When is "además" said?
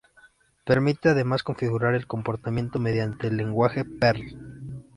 1.09-1.43